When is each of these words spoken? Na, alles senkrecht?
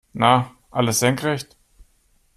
Na, 0.21 0.55
alles 0.71 0.97
senkrecht? 0.99 1.55